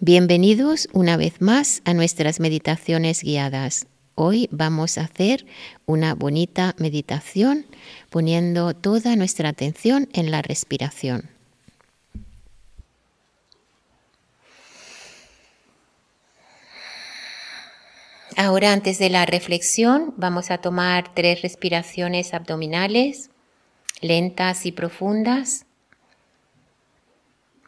Bienvenidos 0.00 0.90
una 0.92 1.16
vez 1.16 1.40
más 1.40 1.80
a 1.86 1.94
nuestras 1.94 2.38
meditaciones 2.38 3.22
guiadas. 3.22 3.86
Hoy 4.14 4.46
vamos 4.52 4.98
a 4.98 5.04
hacer 5.04 5.46
una 5.86 6.14
bonita 6.14 6.74
meditación 6.76 7.64
poniendo 8.10 8.74
toda 8.74 9.16
nuestra 9.16 9.48
atención 9.48 10.10
en 10.12 10.30
la 10.30 10.42
respiración. 10.42 11.30
Ahora 18.36 18.74
antes 18.74 18.98
de 18.98 19.08
la 19.08 19.24
reflexión 19.24 20.12
vamos 20.18 20.50
a 20.50 20.58
tomar 20.58 21.14
tres 21.14 21.40
respiraciones 21.40 22.34
abdominales 22.34 23.30
lentas 24.02 24.66
y 24.66 24.72
profundas 24.72 25.65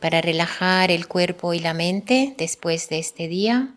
para 0.01 0.21
relajar 0.21 0.91
el 0.91 1.09
cuerpo 1.09 1.55
y 1.55 1.61
la 1.61 1.75
mente 1.75 2.35
después 2.37 2.89
de 2.89 2.99
este 2.99 3.29
día. 3.29 3.75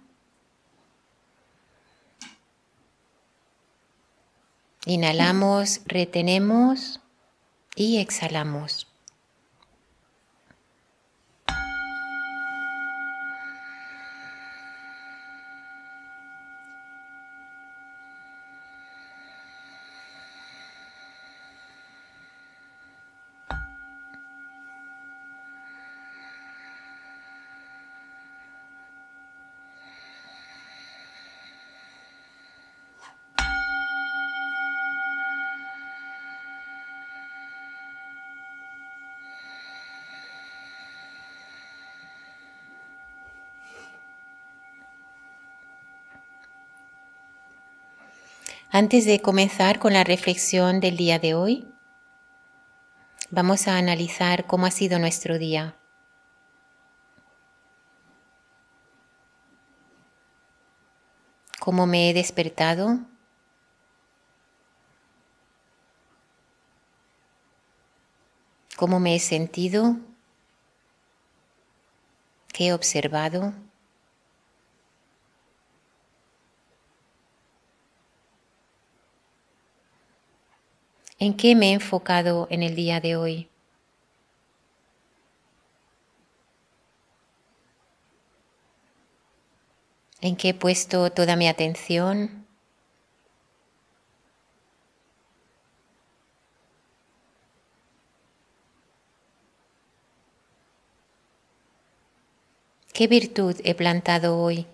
Inhalamos, 4.86 5.82
retenemos 5.86 7.02
y 7.76 7.98
exhalamos. 8.00 8.91
Antes 48.74 49.04
de 49.04 49.22
comenzar 49.22 49.80
con 49.80 49.92
la 49.92 50.06
reflexión 50.06 50.80
del 50.80 50.96
día 50.96 51.20
de 51.20 51.34
hoy, 51.34 51.68
vamos 53.30 53.68
a 53.68 53.78
analizar 53.78 54.48
cómo 54.48 54.66
ha 54.66 54.72
sido 54.72 54.98
nuestro 54.98 55.38
día. 55.38 55.76
¿Cómo 61.60 61.86
me 61.86 62.10
he 62.10 62.14
despertado? 62.14 63.00
¿Cómo 68.78 69.02
me 69.02 69.16
he 69.18 69.20
sentido? 69.20 69.98
¿Qué 72.54 72.68
he 72.68 72.74
observado? 72.74 73.54
¿En 81.22 81.36
qué 81.36 81.56
me 81.56 81.70
he 81.70 81.74
enfocado 81.74 82.48
en 82.50 82.64
el 82.64 82.74
día 82.74 83.00
de 83.00 83.16
hoy? 83.16 83.48
¿En 90.20 90.36
qué 90.36 90.50
he 90.50 90.54
puesto 90.56 91.12
toda 91.12 91.36
mi 91.36 91.48
atención? 91.48 92.48
¿Qué 102.94 103.06
virtud 103.06 103.58
he 103.64 103.76
plantado 103.76 104.40
hoy? 104.40 104.66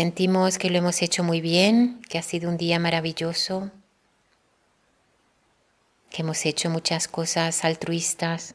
Sentimos 0.00 0.56
que 0.56 0.70
lo 0.70 0.78
hemos 0.78 1.02
hecho 1.02 1.22
muy 1.22 1.42
bien, 1.42 2.00
que 2.08 2.16
ha 2.16 2.22
sido 2.22 2.48
un 2.48 2.56
día 2.56 2.78
maravilloso, 2.78 3.70
que 6.08 6.22
hemos 6.22 6.46
hecho 6.46 6.70
muchas 6.70 7.06
cosas 7.06 7.66
altruistas. 7.66 8.54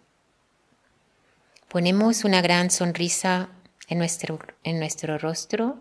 Ponemos 1.68 2.24
una 2.24 2.42
gran 2.42 2.72
sonrisa 2.72 3.50
en 3.88 4.00
nuestro, 4.00 4.40
en 4.64 4.80
nuestro 4.80 5.20
rostro, 5.20 5.80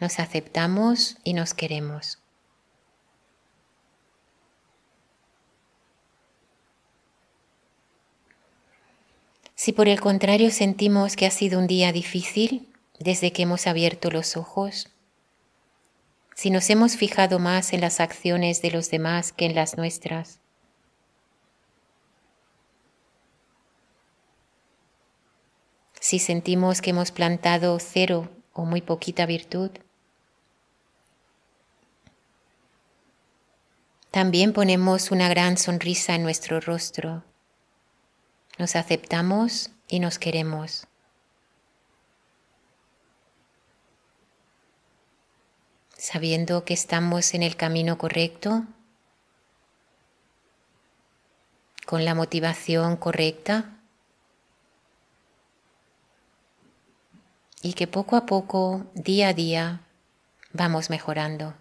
nos 0.00 0.20
aceptamos 0.20 1.16
y 1.24 1.32
nos 1.32 1.54
queremos. 1.54 2.18
Si 9.54 9.72
por 9.72 9.88
el 9.88 9.98
contrario 10.02 10.50
sentimos 10.50 11.16
que 11.16 11.24
ha 11.24 11.30
sido 11.30 11.58
un 11.58 11.66
día 11.66 11.90
difícil, 11.90 12.68
desde 12.98 13.32
que 13.32 13.42
hemos 13.42 13.66
abierto 13.66 14.10
los 14.10 14.36
ojos, 14.36 14.88
si 16.34 16.50
nos 16.50 16.68
hemos 16.70 16.96
fijado 16.96 17.38
más 17.38 17.72
en 17.72 17.80
las 17.80 18.00
acciones 18.00 18.60
de 18.60 18.70
los 18.70 18.90
demás 18.90 19.32
que 19.32 19.46
en 19.46 19.54
las 19.54 19.76
nuestras, 19.76 20.40
si 26.00 26.18
sentimos 26.18 26.82
que 26.82 26.90
hemos 26.90 27.12
plantado 27.12 27.78
cero 27.80 28.28
o 28.52 28.64
muy 28.64 28.82
poquita 28.82 29.26
virtud, 29.26 29.70
también 34.10 34.52
ponemos 34.52 35.10
una 35.10 35.28
gran 35.28 35.56
sonrisa 35.56 36.14
en 36.14 36.22
nuestro 36.22 36.60
rostro, 36.60 37.24
nos 38.58 38.76
aceptamos 38.76 39.70
y 39.88 39.98
nos 39.98 40.18
queremos. 40.18 40.86
Sabiendo 46.04 46.66
que 46.66 46.74
estamos 46.74 47.32
en 47.32 47.42
el 47.42 47.56
camino 47.56 47.96
correcto, 47.96 48.66
con 51.86 52.04
la 52.04 52.14
motivación 52.14 52.98
correcta 52.98 53.78
y 57.62 57.72
que 57.72 57.86
poco 57.86 58.16
a 58.16 58.26
poco, 58.26 58.84
día 58.92 59.28
a 59.28 59.32
día, 59.32 59.80
vamos 60.52 60.90
mejorando. 60.90 61.54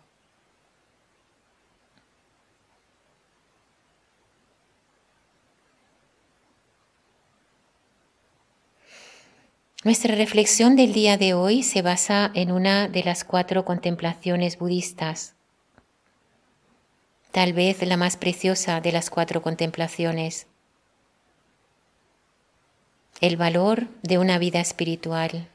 Nuestra 9.83 10.15
reflexión 10.15 10.77
del 10.77 10.93
día 10.93 11.17
de 11.17 11.33
hoy 11.33 11.61
se 11.61 11.81
basa 11.81 12.31
en 12.35 12.53
una 12.53 12.87
de 12.87 13.03
las 13.03 13.25
cuatro 13.25 13.65
contemplaciones 13.65 14.57
budistas, 14.57 15.33
tal 17.31 17.51
vez 17.51 17.81
la 17.85 17.97
más 17.97 18.15
preciosa 18.15 18.79
de 18.79 18.93
las 18.93 19.09
cuatro 19.09 19.41
contemplaciones, 19.41 20.47
el 23.19 23.35
valor 23.35 23.89
de 24.03 24.19
una 24.19 24.37
vida 24.37 24.61
espiritual, 24.61 25.49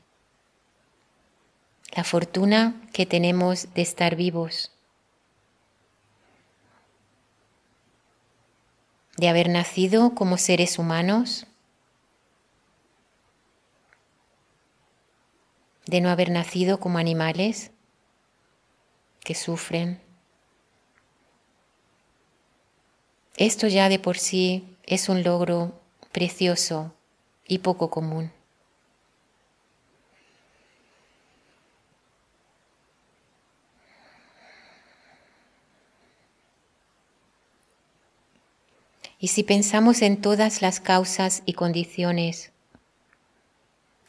la 1.96 2.04
fortuna 2.04 2.74
que 2.92 3.06
tenemos 3.06 3.72
de 3.72 3.80
estar 3.80 4.14
vivos, 4.14 4.72
de 9.16 9.31
haber 9.31 9.48
nacido 9.48 10.14
como 10.14 10.36
seres 10.36 10.78
humanos 10.78 11.46
de 15.88 16.02
no 16.02 16.11
haber 16.11 16.29
nacido 16.29 16.79
como 16.79 16.99
animales 16.99 17.70
que 19.20 19.35
sufren. 19.35 19.99
Esto 23.37 23.69
ya 23.69 23.88
de 23.88 23.99
por 23.99 24.19
sí 24.19 24.76
es 24.85 25.08
un 25.08 25.23
logro 25.23 25.81
precioso 26.12 26.93
y 27.46 27.61
poco 27.61 27.88
común. 27.88 28.31
Y 39.19 39.29
si 39.29 39.43
pensamos 39.43 40.02
en 40.02 40.20
todas 40.20 40.61
las 40.61 40.81
causas 40.81 41.43
y 41.46 41.55
condiciones 41.55 42.52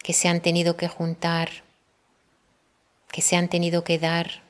que 0.04 0.12
se 0.12 0.28
han 0.28 0.42
tenido 0.42 0.76
que 0.76 0.90
juntar 0.90 1.69
que 3.12 3.22
se 3.22 3.36
han 3.36 3.50
tenido 3.50 3.84
que 3.84 4.00
dar 4.00 4.44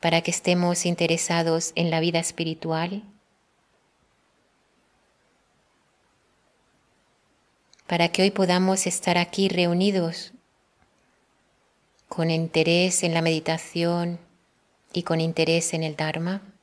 para 0.00 0.20
que 0.20 0.30
estemos 0.30 0.84
interesados 0.84 1.72
en 1.76 1.90
la 1.90 2.00
vida 2.00 2.18
espiritual, 2.18 3.02
para 7.86 8.08
que 8.08 8.22
hoy 8.22 8.30
podamos 8.30 8.86
estar 8.86 9.16
aquí 9.18 9.48
reunidos 9.48 10.32
con 12.08 12.30
interés 12.30 13.02
en 13.02 13.14
la 13.14 13.22
meditación 13.22 14.18
y 14.92 15.02
con 15.02 15.20
interés 15.20 15.74
en 15.74 15.82
el 15.82 15.96
Dharma. 15.96 16.53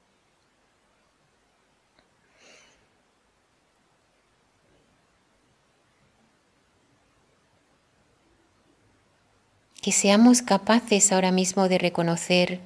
Que 9.81 9.91
seamos 9.91 10.43
capaces 10.43 11.11
ahora 11.11 11.31
mismo 11.31 11.67
de 11.67 11.79
reconocer 11.79 12.59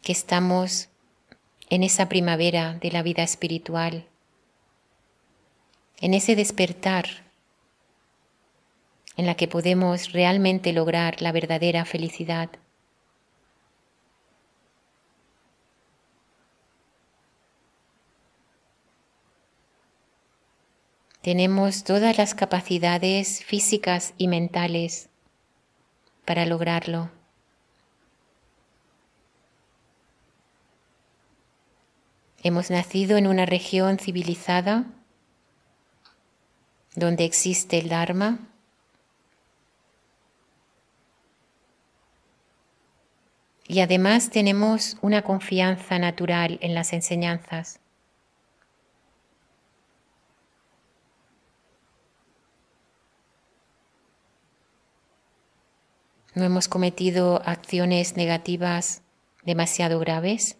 que 0.00 0.12
estamos 0.12 0.88
en 1.68 1.82
esa 1.82 2.08
primavera 2.08 2.78
de 2.80 2.90
la 2.90 3.02
vida 3.02 3.22
espiritual, 3.22 4.06
en 6.00 6.14
ese 6.14 6.36
despertar 6.36 7.06
en 9.18 9.26
la 9.26 9.34
que 9.34 9.46
podemos 9.46 10.12
realmente 10.12 10.72
lograr 10.72 11.20
la 11.20 11.32
verdadera 11.32 11.84
felicidad. 11.84 12.48
Tenemos 21.20 21.84
todas 21.84 22.16
las 22.16 22.34
capacidades 22.34 23.44
físicas 23.44 24.14
y 24.16 24.28
mentales 24.28 25.10
para 26.28 26.44
lograrlo. 26.44 27.10
Hemos 32.42 32.70
nacido 32.70 33.16
en 33.16 33.26
una 33.26 33.46
región 33.46 33.98
civilizada 33.98 34.84
donde 36.94 37.24
existe 37.24 37.78
el 37.78 37.88
Dharma 37.88 38.40
Y 43.66 43.80
además 43.80 44.28
tenemos 44.30 44.98
una 45.00 45.22
confianza 45.22 45.98
natural 45.98 46.58
en 46.62 46.74
las 46.74 46.92
enseñanzas. 46.92 47.80
No 56.38 56.44
hemos 56.44 56.68
cometido 56.68 57.42
acciones 57.44 58.16
negativas 58.16 59.02
demasiado 59.42 59.98
graves. 59.98 60.56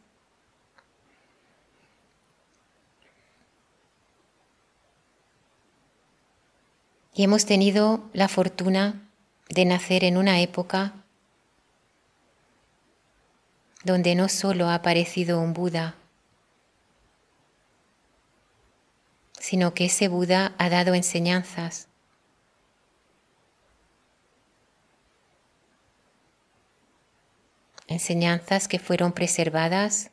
Y 7.14 7.22
hemos 7.22 7.46
tenido 7.46 8.00
la 8.12 8.26
fortuna 8.26 9.08
de 9.50 9.66
nacer 9.66 10.02
en 10.02 10.16
una 10.16 10.40
época 10.40 10.94
donde 13.84 14.16
no 14.16 14.28
solo 14.28 14.66
ha 14.66 14.74
aparecido 14.74 15.38
un 15.38 15.52
Buda, 15.52 15.94
sino 19.38 19.74
que 19.74 19.84
ese 19.84 20.08
Buda 20.08 20.56
ha 20.58 20.70
dado 20.70 20.94
enseñanzas. 20.94 21.87
Enseñanzas 27.88 28.68
que 28.68 28.78
fueron 28.78 29.12
preservadas 29.12 30.10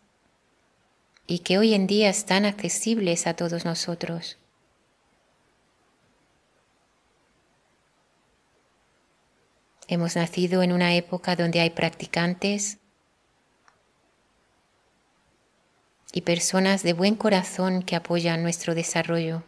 y 1.28 1.40
que 1.40 1.58
hoy 1.58 1.74
en 1.74 1.88
día 1.88 2.10
están 2.10 2.46
accesibles 2.46 3.28
a 3.28 3.36
todos 3.36 3.66
nosotros. 3.66 4.38
Hemos 9.90 10.16
nacido 10.16 10.64
en 10.64 10.72
una 10.72 10.96
época 10.96 11.36
donde 11.36 11.60
hay 11.60 11.70
practicantes 11.70 12.80
y 16.14 16.22
personas 16.22 16.82
de 16.82 16.94
buen 16.94 17.16
corazón 17.16 17.84
que 17.84 17.98
apoyan 17.98 18.42
nuestro 18.42 18.74
desarrollo. 18.74 19.44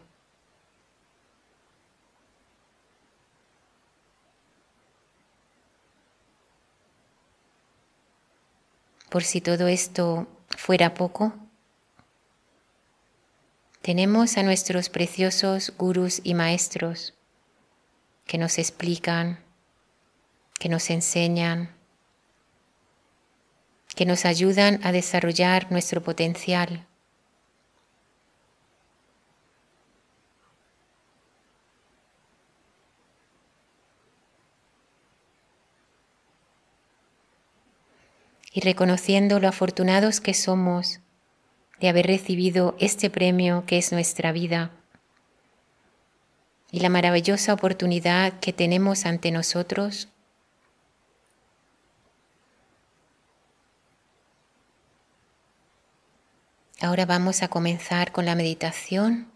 Por 9.10 9.24
si 9.24 9.42
todo 9.42 9.68
esto 9.68 10.28
fuera 10.50 10.94
poco, 10.94 11.34
tenemos 13.82 14.38
a 14.38 14.44
nuestros 14.44 14.90
preciosos 14.90 15.74
gurús 15.78 16.20
y 16.24 16.34
maestros 16.34 17.14
que 18.26 18.38
nos 18.38 18.58
explican, 18.58 19.40
que 20.60 20.68
nos 20.68 20.90
enseñan, 20.90 21.74
que 23.96 24.06
nos 24.06 24.26
ayudan 24.26 24.80
a 24.84 24.92
desarrollar 24.92 25.72
nuestro 25.72 26.04
potencial. 26.04 26.86
Y 38.58 38.62
reconociendo 38.62 39.40
lo 39.40 39.48
afortunados 39.48 40.20
que 40.20 40.34
somos 40.34 41.00
de 41.80 41.90
haber 41.90 42.08
recibido 42.08 42.76
este 42.80 43.12
premio 43.12 43.66
que 43.68 43.78
es 43.78 43.92
nuestra 43.92 44.32
vida 44.32 44.72
y 46.72 46.80
la 46.80 46.90
maravillosa 46.90 47.54
oportunidad 47.54 48.40
que 48.40 48.54
tenemos 48.54 49.06
ante 49.06 49.30
nosotros 49.30 50.10
Ahora 56.82 57.06
vamos 57.06 57.44
a 57.44 57.48
comenzar 57.50 58.12
con 58.12 58.26
la 58.26 58.34
meditación 58.34 59.32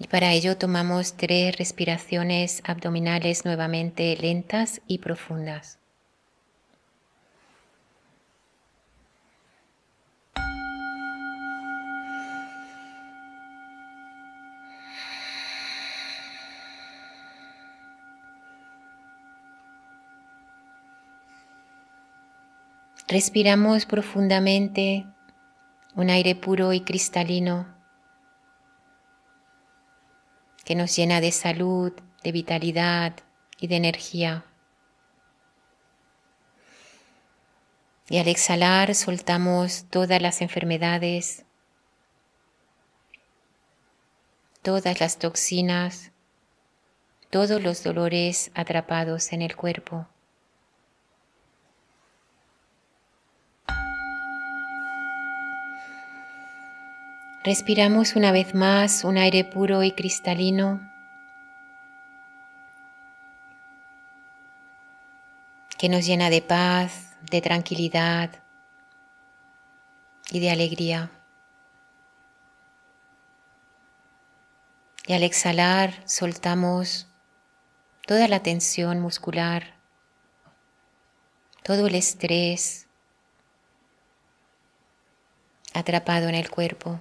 y 0.00 0.08
para 0.08 0.32
ello 0.32 0.56
tomamos 0.56 1.16
tres 1.16 1.56
respiraciones 1.56 2.62
abdominales 2.64 3.44
nuevamente 3.44 4.16
lentas 4.16 4.80
y 4.88 4.98
profundas. 4.98 5.78
Respiramos 23.06 23.84
profundamente 23.84 25.06
un 25.94 26.08
aire 26.08 26.34
puro 26.34 26.72
y 26.72 26.80
cristalino 26.80 27.66
que 30.64 30.74
nos 30.74 30.96
llena 30.96 31.20
de 31.20 31.30
salud, 31.30 31.92
de 32.22 32.32
vitalidad 32.32 33.14
y 33.58 33.66
de 33.66 33.76
energía. 33.76 34.46
Y 38.08 38.18
al 38.18 38.28
exhalar 38.28 38.94
soltamos 38.94 39.84
todas 39.90 40.22
las 40.22 40.40
enfermedades, 40.40 41.44
todas 44.62 45.00
las 45.00 45.18
toxinas, 45.18 46.10
todos 47.28 47.62
los 47.62 47.82
dolores 47.82 48.50
atrapados 48.54 49.34
en 49.34 49.42
el 49.42 49.56
cuerpo. 49.56 50.08
Respiramos 57.44 58.16
una 58.16 58.32
vez 58.32 58.54
más 58.54 59.04
un 59.04 59.18
aire 59.18 59.44
puro 59.44 59.82
y 59.82 59.92
cristalino 59.92 60.80
que 65.76 65.90
nos 65.90 66.06
llena 66.06 66.30
de 66.30 66.40
paz, 66.40 67.18
de 67.30 67.42
tranquilidad 67.42 68.30
y 70.30 70.40
de 70.40 70.50
alegría. 70.50 71.10
Y 75.06 75.12
al 75.12 75.22
exhalar 75.22 75.92
soltamos 76.08 77.08
toda 78.06 78.26
la 78.26 78.42
tensión 78.42 79.00
muscular, 79.00 79.74
todo 81.62 81.88
el 81.88 81.94
estrés 81.94 82.86
atrapado 85.74 86.30
en 86.30 86.36
el 86.36 86.48
cuerpo. 86.48 87.00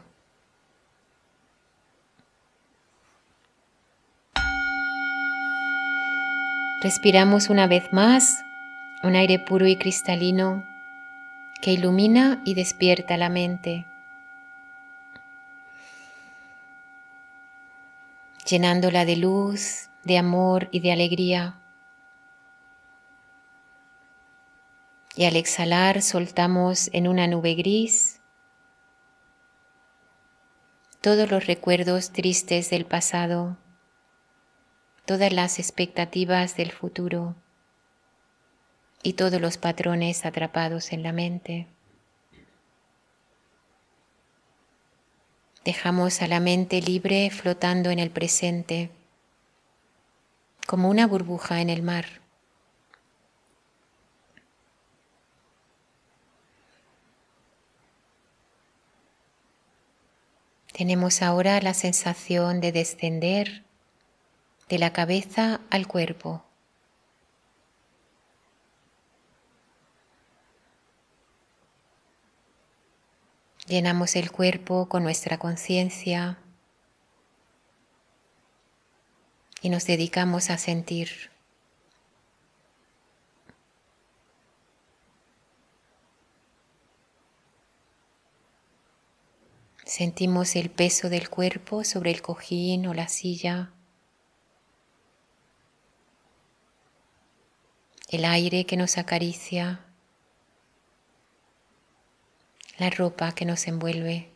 Respiramos 6.83 7.49
una 7.49 7.65
vez 7.65 7.93
más 7.93 8.43
un 9.03 9.15
aire 9.15 9.39
puro 9.39 9.67
y 9.67 9.77
cristalino 9.77 10.65
que 11.61 11.71
ilumina 11.71 12.41
y 12.43 12.55
despierta 12.55 13.15
la 13.15 13.29
mente, 13.29 13.87
llenándola 18.45 19.05
de 19.05 19.15
luz, 19.15 19.89
de 20.03 20.17
amor 20.17 20.67
y 20.71 20.81
de 20.81 20.91
alegría. 20.91 21.57
Y 25.15 25.23
al 25.23 25.37
exhalar 25.37 26.01
soltamos 26.01 26.89
en 26.91 27.07
una 27.07 27.27
nube 27.27 27.53
gris 27.53 28.19
todos 30.99 31.31
los 31.31 31.47
recuerdos 31.47 32.11
tristes 32.11 32.69
del 32.69 32.85
pasado, 32.85 33.55
todas 35.05 35.33
las 35.33 35.59
expectativas 35.59 36.55
del 36.55 36.71
futuro 36.71 37.35
y 39.01 39.13
todos 39.13 39.41
los 39.41 39.57
patrones 39.57 40.25
atrapados 40.25 40.93
en 40.93 41.03
la 41.03 41.11
mente. 41.11 41.67
Dejamos 45.65 46.21
a 46.21 46.27
la 46.27 46.39
mente 46.39 46.81
libre 46.81 47.29
flotando 47.29 47.89
en 47.89 47.99
el 47.99 48.11
presente, 48.11 48.91
como 50.67 50.89
una 50.89 51.05
burbuja 51.07 51.61
en 51.61 51.69
el 51.69 51.83
mar. 51.83 52.05
Tenemos 60.71 61.21
ahora 61.21 61.61
la 61.61 61.73
sensación 61.73 62.59
de 62.59 62.71
descender 62.71 63.62
de 64.69 64.79
la 64.79 64.93
cabeza 64.93 65.61
al 65.69 65.87
cuerpo. 65.87 66.43
Llenamos 73.67 74.15
el 74.15 74.29
cuerpo 74.31 74.89
con 74.89 75.03
nuestra 75.03 75.37
conciencia 75.37 76.37
y 79.61 79.69
nos 79.69 79.85
dedicamos 79.85 80.49
a 80.49 80.57
sentir. 80.57 81.31
Sentimos 89.85 90.55
el 90.55 90.69
peso 90.69 91.09
del 91.09 91.29
cuerpo 91.29 91.83
sobre 91.83 92.11
el 92.11 92.21
cojín 92.21 92.87
o 92.87 92.93
la 92.93 93.07
silla, 93.07 93.71
el 98.13 98.25
aire 98.25 98.65
que 98.65 98.77
nos 98.77 98.99
acaricia 98.99 99.79
la 102.77 102.89
ropa 102.91 103.33
que 103.33 103.45
nos 103.45 103.67
envuelve. 103.67 104.29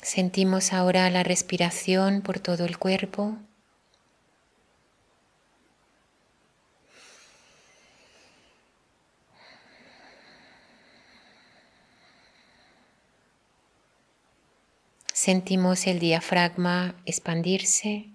Sentimos 0.00 0.72
ahora 0.72 1.10
la 1.10 1.24
respiración 1.24 2.20
por 2.20 2.38
todo 2.38 2.64
el 2.66 2.78
cuerpo. 2.78 3.36
Sentimos 15.24 15.86
el 15.86 16.00
diafragma 16.00 16.96
expandirse. 17.06 18.10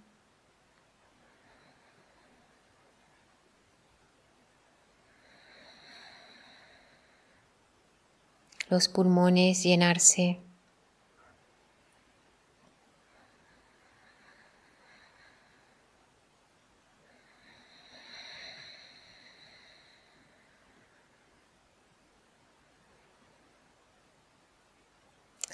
Los 8.70 8.90
pulmones 8.90 9.64
llenarse. 9.64 10.40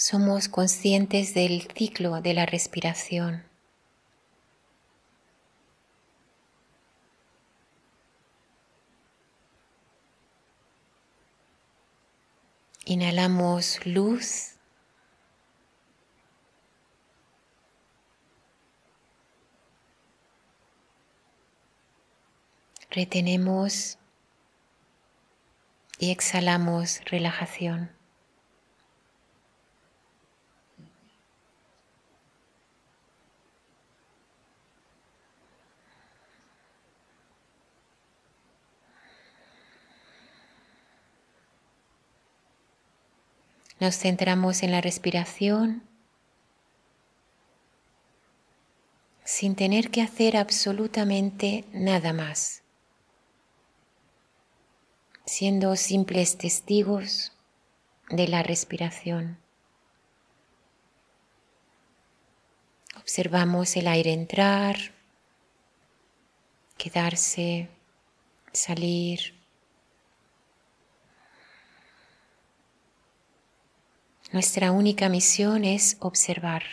Somos 0.07 0.49
conscientes 0.49 1.33
del 1.33 1.67
ciclo 1.75 2.21
de 2.21 2.35
la 2.35 2.45
respiración. 2.45 3.43
Inhalamos 12.85 13.83
luz. 13.87 14.51
Retenemos 22.91 23.97
y 25.97 26.11
exhalamos 26.11 27.01
relajación. 27.05 27.94
Nos 43.79 43.97
centramos 43.97 44.63
en 44.63 44.71
la 44.71 44.81
respiración 44.81 45.83
sin 49.25 49.55
tener 49.55 49.89
que 49.89 50.01
hacer 50.01 50.37
absolutamente 50.37 51.65
nada 51.73 52.13
más, 52.13 52.61
siendo 55.25 55.75
simples 55.75 56.37
testigos 56.37 57.33
de 58.09 58.27
la 58.27 58.43
respiración. 58.43 59.39
Observamos 62.97 63.75
el 63.75 63.87
aire 63.87 64.13
entrar, 64.13 64.77
quedarse, 66.77 67.69
salir. 68.53 69.34
Nuestra 74.31 74.71
única 74.71 75.07
misión 75.07 75.63
es 75.63 75.97
observar. 75.99 76.63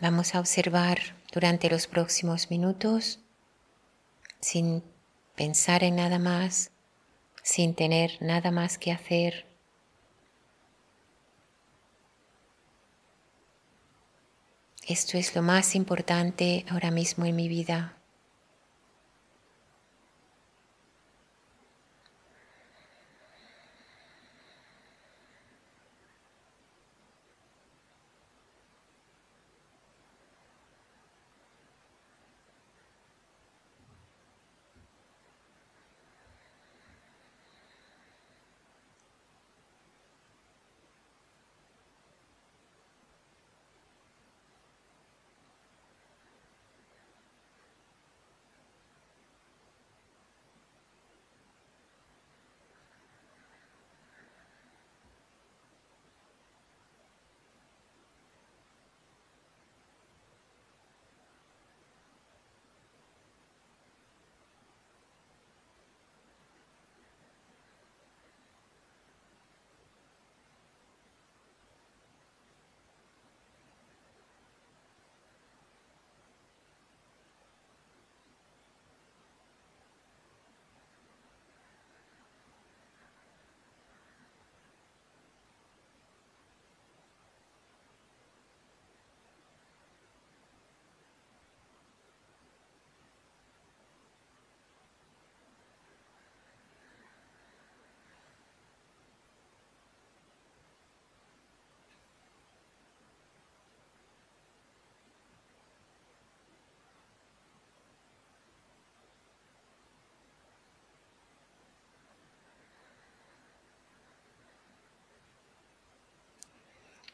Vamos 0.00 0.34
a 0.34 0.40
observar 0.40 0.98
durante 1.32 1.70
los 1.70 1.86
próximos 1.86 2.50
minutos 2.50 3.18
sin 4.40 4.82
pensar 5.34 5.82
en 5.84 5.96
nada 5.96 6.18
más, 6.18 6.70
sin 7.42 7.74
tener 7.74 8.18
nada 8.20 8.50
más 8.50 8.76
que 8.76 8.92
hacer. 8.92 9.55
Esto 14.88 15.18
es 15.18 15.34
lo 15.34 15.42
más 15.42 15.74
importante 15.74 16.64
ahora 16.70 16.92
mismo 16.92 17.24
en 17.24 17.34
mi 17.34 17.48
vida. 17.48 17.95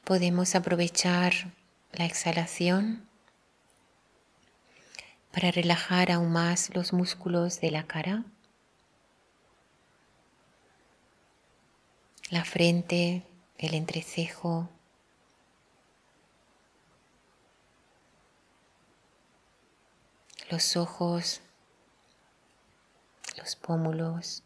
Podemos 0.05 0.55
aprovechar 0.55 1.33
la 1.93 2.05
exhalación 2.05 3.09
para 5.33 5.51
relajar 5.51 6.11
aún 6.11 6.33
más 6.33 6.75
los 6.75 6.93
músculos 6.93 7.61
de 7.61 7.71
la 7.71 7.87
cara, 7.87 8.25
la 12.31 12.45
frente, 12.45 13.27
el 13.59 13.75
entrecejo, 13.75 14.69
los 20.51 20.77
ojos, 20.77 21.41
los 23.39 23.57
pómulos. 23.57 24.43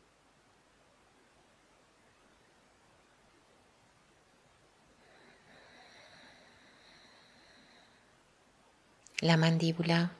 La 9.22 9.38
mandíbula. 9.38 10.12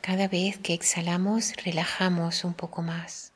Cada 0.00 0.28
vez 0.28 0.56
que 0.56 0.72
exhalamos, 0.72 1.52
relajamos 1.62 2.42
un 2.42 2.54
poco 2.54 2.80
más. 2.80 3.34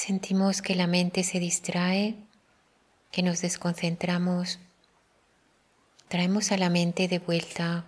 Sentimos 0.00 0.62
que 0.62 0.74
la 0.74 0.86
mente 0.86 1.22
se 1.24 1.38
distrae, 1.38 2.16
que 3.12 3.22
nos 3.22 3.42
desconcentramos, 3.42 4.58
traemos 6.08 6.52
a 6.52 6.56
la 6.56 6.70
mente 6.70 7.06
de 7.06 7.18
vuelta 7.18 7.84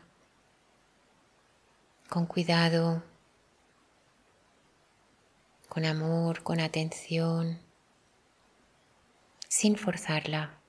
con 2.11 2.27
cuidado, 2.27 3.03
con 5.70 5.87
amor, 5.87 6.42
con 6.42 6.61
atención, 6.61 7.59
sin 9.48 9.77
forzarla. 9.77 10.62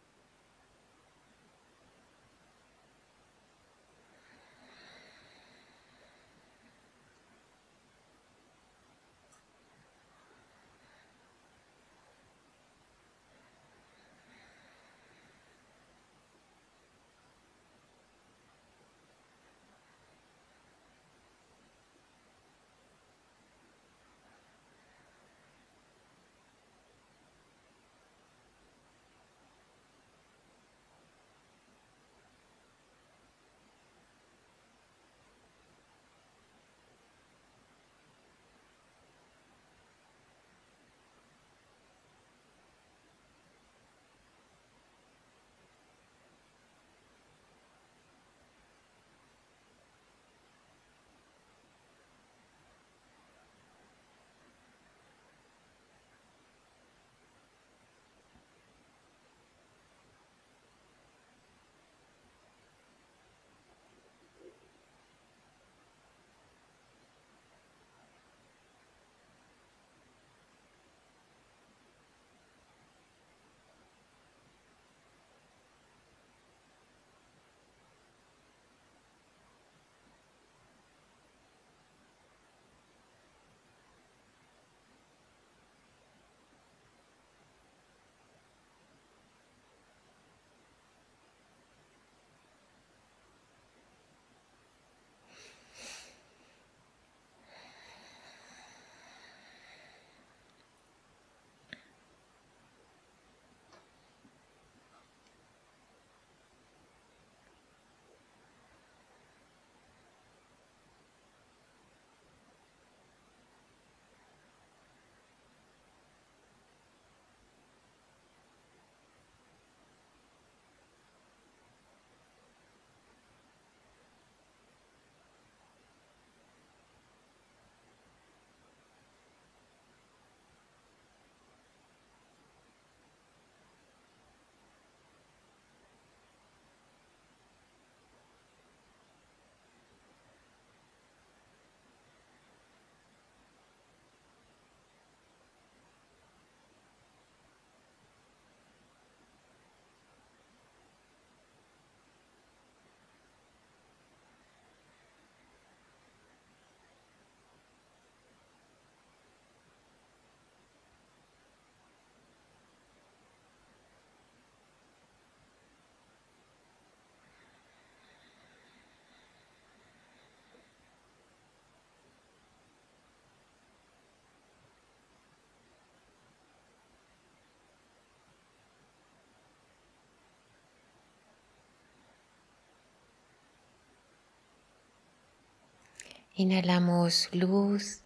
Inhalamos 186.35 187.29
luz, 187.31 188.01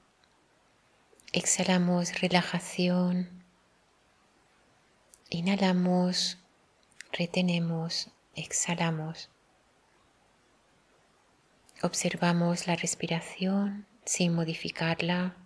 exhalamos 1.31 2.19
relajación, 2.19 3.29
inhalamos, 5.29 6.37
retenemos, 7.13 8.09
exhalamos. 8.35 9.29
Observamos 11.81 12.67
la 12.67 12.75
respiración 12.75 13.87
sin 14.03 14.35
modificarla. 14.35 15.37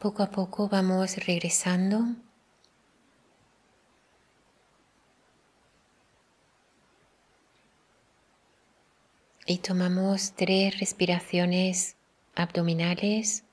Poco 0.00 0.22
a 0.22 0.30
poco 0.30 0.66
vamos 0.66 1.18
regresando. 1.26 2.06
Y 9.44 9.58
tomamos 9.58 10.32
tres 10.32 10.80
respiraciones 10.80 11.96
abdominales 12.34 13.44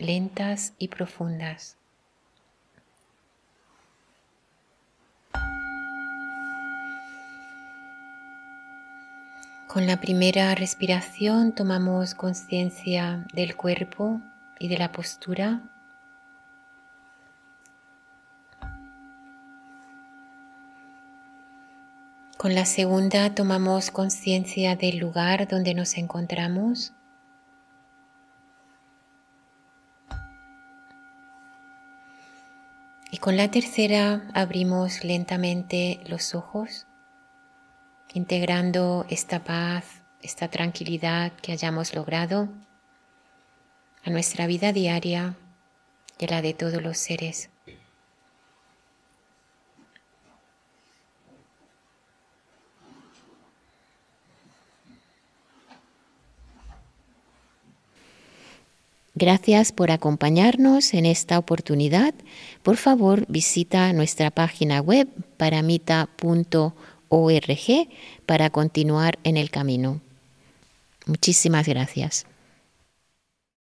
lentas 0.00 0.72
y 0.76 0.88
profundas. 0.88 1.76
Con 9.68 9.86
la 9.86 10.00
primera 10.00 10.52
respiración 10.56 11.54
tomamos 11.54 12.16
conciencia 12.16 13.24
del 13.34 13.54
cuerpo 13.54 14.20
y 14.58 14.66
de 14.66 14.78
la 14.78 14.90
postura. 14.90 15.71
Con 22.42 22.56
la 22.56 22.64
segunda 22.64 23.36
tomamos 23.36 23.92
conciencia 23.92 24.74
del 24.74 24.98
lugar 24.98 25.46
donde 25.46 25.74
nos 25.74 25.96
encontramos. 25.96 26.92
Y 33.12 33.18
con 33.18 33.36
la 33.36 33.48
tercera 33.48 34.28
abrimos 34.34 35.04
lentamente 35.04 36.00
los 36.08 36.34
ojos, 36.34 36.88
integrando 38.12 39.06
esta 39.08 39.44
paz, 39.44 40.02
esta 40.20 40.48
tranquilidad 40.48 41.30
que 41.34 41.52
hayamos 41.52 41.94
logrado 41.94 42.48
a 44.04 44.10
nuestra 44.10 44.48
vida 44.48 44.72
diaria 44.72 45.36
y 46.18 46.24
a 46.24 46.28
la 46.28 46.42
de 46.42 46.54
todos 46.54 46.82
los 46.82 46.98
seres. 46.98 47.51
Gracias 59.14 59.72
por 59.72 59.90
acompañarnos 59.90 60.94
en 60.94 61.04
esta 61.04 61.38
oportunidad. 61.38 62.14
Por 62.62 62.78
favor, 62.78 63.26
visita 63.28 63.92
nuestra 63.92 64.30
página 64.30 64.80
web 64.80 65.06
paramita.org 65.36 66.72
para 68.24 68.50
continuar 68.50 69.18
en 69.24 69.36
el 69.36 69.50
camino. 69.50 70.00
Muchísimas 71.04 71.68
gracias. 71.68 72.26